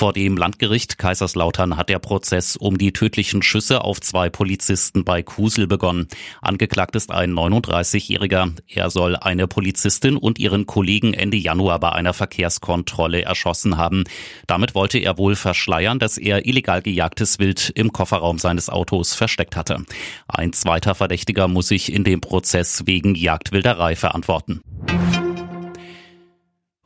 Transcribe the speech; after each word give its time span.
Vor 0.00 0.14
dem 0.14 0.38
Landgericht 0.38 0.96
Kaiserslautern 0.96 1.76
hat 1.76 1.90
der 1.90 1.98
Prozess 1.98 2.56
um 2.56 2.78
die 2.78 2.94
tödlichen 2.94 3.42
Schüsse 3.42 3.84
auf 3.84 4.00
zwei 4.00 4.30
Polizisten 4.30 5.04
bei 5.04 5.22
Kusel 5.22 5.66
begonnen. 5.66 6.08
Angeklagt 6.40 6.96
ist 6.96 7.10
ein 7.10 7.34
39-Jähriger. 7.34 8.54
Er 8.66 8.88
soll 8.88 9.14
eine 9.14 9.46
Polizistin 9.46 10.16
und 10.16 10.38
ihren 10.38 10.64
Kollegen 10.64 11.12
Ende 11.12 11.36
Januar 11.36 11.80
bei 11.80 11.92
einer 11.92 12.14
Verkehrskontrolle 12.14 13.24
erschossen 13.24 13.76
haben. 13.76 14.04
Damit 14.46 14.74
wollte 14.74 14.96
er 14.96 15.18
wohl 15.18 15.36
verschleiern, 15.36 15.98
dass 15.98 16.16
er 16.16 16.46
illegal 16.46 16.80
gejagtes 16.80 17.38
Wild 17.38 17.70
im 17.74 17.92
Kofferraum 17.92 18.38
seines 18.38 18.70
Autos 18.70 19.14
versteckt 19.14 19.54
hatte. 19.54 19.84
Ein 20.26 20.54
zweiter 20.54 20.94
Verdächtiger 20.94 21.46
muss 21.46 21.68
sich 21.68 21.92
in 21.92 22.04
dem 22.04 22.22
Prozess 22.22 22.86
wegen 22.86 23.16
Jagdwilderei 23.16 23.96
verantworten. 23.96 24.62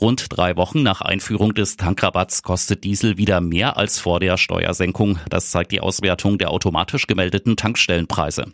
Rund 0.00 0.26
drei 0.30 0.56
Wochen 0.56 0.82
nach 0.82 1.02
Einführung 1.02 1.52
des 1.52 1.76
Tankrabatts 1.76 2.42
kostet 2.42 2.84
Diesel 2.84 3.18
wieder 3.18 3.42
mehr 3.42 3.76
als 3.76 3.98
vor 3.98 4.18
der 4.18 4.38
Steuersenkung. 4.38 5.18
Das 5.28 5.50
zeigt 5.50 5.72
die 5.72 5.80
Auswertung 5.80 6.38
der 6.38 6.50
automatisch 6.50 7.06
gemeldeten 7.06 7.56
Tankstellenpreise. 7.56 8.46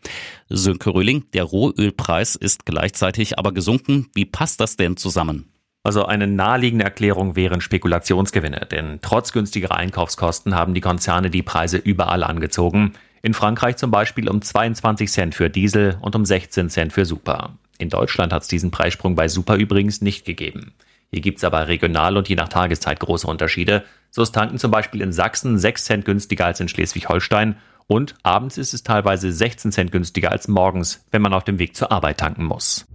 Sönke 0.48 0.90
Röhling, 0.90 1.24
der 1.34 1.44
Rohölpreis 1.44 2.34
ist 2.34 2.66
gleichzeitig 2.66 3.38
aber 3.38 3.52
gesunken. 3.52 4.08
Wie 4.12 4.24
passt 4.24 4.60
das 4.60 4.74
denn 4.74 4.96
zusammen? 4.96 5.48
Also 5.84 6.04
eine 6.04 6.26
naheliegende 6.26 6.84
Erklärung 6.84 7.36
wären 7.36 7.60
Spekulationsgewinne, 7.60 8.66
denn 8.68 8.98
trotz 9.00 9.30
günstigerer 9.30 9.76
Einkaufskosten 9.76 10.56
haben 10.56 10.74
die 10.74 10.80
Konzerne 10.80 11.30
die 11.30 11.44
Preise 11.44 11.76
überall 11.76 12.24
angezogen. 12.24 12.94
In 13.22 13.34
Frankreich 13.34 13.76
zum 13.76 13.92
Beispiel 13.92 14.28
um 14.28 14.42
22 14.42 15.08
Cent 15.08 15.34
für 15.36 15.48
Diesel 15.48 15.96
und 16.00 16.16
um 16.16 16.24
16 16.24 16.70
Cent 16.70 16.92
für 16.92 17.04
Super. 17.04 17.56
In 17.78 17.88
Deutschland 17.88 18.32
hat 18.32 18.42
es 18.42 18.48
diesen 18.48 18.72
Preissprung 18.72 19.14
bei 19.14 19.28
Super 19.28 19.54
übrigens 19.54 20.00
nicht 20.00 20.24
gegeben. 20.24 20.72
Hier 21.16 21.22
gibt's 21.22 21.44
aber 21.44 21.66
regional 21.66 22.18
und 22.18 22.28
je 22.28 22.34
nach 22.34 22.50
Tageszeit 22.50 23.00
große 23.00 23.26
Unterschiede. 23.26 23.84
So 24.10 24.20
ist 24.20 24.32
Tanken 24.32 24.58
zum 24.58 24.70
Beispiel 24.70 25.00
in 25.00 25.12
Sachsen 25.12 25.56
6 25.56 25.82
Cent 25.86 26.04
günstiger 26.04 26.44
als 26.44 26.60
in 26.60 26.68
Schleswig-Holstein 26.68 27.56
und 27.86 28.16
abends 28.22 28.58
ist 28.58 28.74
es 28.74 28.82
teilweise 28.82 29.32
16 29.32 29.72
Cent 29.72 29.92
günstiger 29.92 30.30
als 30.30 30.46
morgens, 30.46 31.06
wenn 31.12 31.22
man 31.22 31.32
auf 31.32 31.44
dem 31.44 31.58
Weg 31.58 31.74
zur 31.74 31.90
Arbeit 31.90 32.18
tanken 32.18 32.44
muss. 32.44 32.86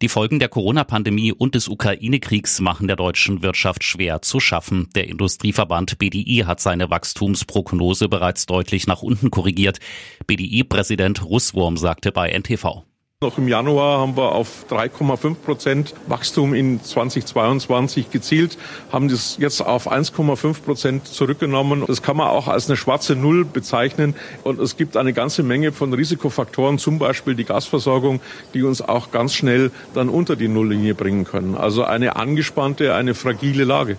Die 0.00 0.08
Folgen 0.08 0.38
der 0.38 0.48
Corona-Pandemie 0.48 1.32
und 1.32 1.54
des 1.54 1.68
Ukraine-Kriegs 1.68 2.62
machen 2.62 2.86
der 2.86 2.96
deutschen 2.96 3.42
Wirtschaft 3.42 3.84
schwer 3.84 4.22
zu 4.22 4.40
schaffen. 4.40 4.88
Der 4.94 5.08
Industrieverband 5.08 5.98
BDI 5.98 6.44
hat 6.46 6.60
seine 6.60 6.88
Wachstumsprognose 6.88 8.08
bereits 8.08 8.46
deutlich 8.46 8.86
nach 8.86 9.02
unten 9.02 9.30
korrigiert. 9.30 9.80
BDI-Präsident 10.26 11.26
Russwurm 11.26 11.76
sagte 11.76 12.10
bei 12.10 12.30
NTV. 12.30 12.84
Noch 13.22 13.38
im 13.38 13.46
Januar 13.46 14.00
haben 14.00 14.16
wir 14.16 14.32
auf 14.32 14.66
3,5 14.68 15.36
Prozent 15.36 15.94
Wachstum 16.08 16.54
in 16.54 16.82
2022 16.82 18.10
gezielt, 18.10 18.58
haben 18.90 19.08
das 19.08 19.36
jetzt 19.38 19.60
auf 19.60 19.90
1,5 19.90 20.62
Prozent 20.62 21.06
zurückgenommen. 21.06 21.84
Das 21.86 22.02
kann 22.02 22.16
man 22.16 22.26
auch 22.26 22.48
als 22.48 22.68
eine 22.68 22.76
schwarze 22.76 23.14
Null 23.14 23.44
bezeichnen. 23.44 24.16
Und 24.42 24.58
es 24.58 24.76
gibt 24.76 24.96
eine 24.96 25.12
ganze 25.12 25.44
Menge 25.44 25.70
von 25.70 25.94
Risikofaktoren, 25.94 26.78
zum 26.78 26.98
Beispiel 26.98 27.36
die 27.36 27.44
Gasversorgung, 27.44 28.20
die 28.54 28.64
uns 28.64 28.82
auch 28.82 29.12
ganz 29.12 29.34
schnell 29.34 29.70
dann 29.94 30.08
unter 30.08 30.34
die 30.34 30.48
Nulllinie 30.48 30.96
bringen 30.96 31.24
können. 31.24 31.54
Also 31.54 31.84
eine 31.84 32.16
angespannte, 32.16 32.92
eine 32.92 33.14
fragile 33.14 33.62
Lage. 33.62 33.98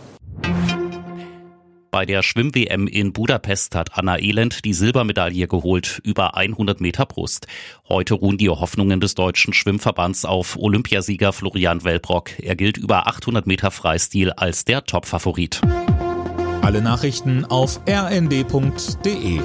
Bei 1.93 2.07
der 2.07 2.23
Schwimm-WM 2.23 2.87
in 2.87 3.13
Budapest 3.13 3.75
hat 3.75 3.95
Anna 3.99 4.17
Elend 4.17 4.65
die 4.65 4.73
Silbermedaille 4.73 5.47
geholt, 5.47 6.01
über 6.03 6.35
100 6.35 6.81
Meter 6.81 7.05
Brust. 7.05 7.45
Heute 7.87 8.15
ruhen 8.15 8.39
die 8.39 8.49
Hoffnungen 8.49 8.99
des 8.99 9.13
deutschen 9.13 9.53
Schwimmverbands 9.53 10.25
auf 10.25 10.57
Olympiasieger 10.57 11.33
Florian 11.33 11.83
Wellbrock. 11.83 12.31
Er 12.39 12.55
gilt 12.55 12.77
über 12.77 13.05
800 13.05 13.45
Meter 13.45 13.69
Freistil 13.69 14.31
als 14.31 14.65
der 14.65 14.85
Topfavorit. 14.85 15.61
Alle 16.63 16.81
Nachrichten 16.81 17.45
auf 17.45 17.79
rnd.de 17.87 19.41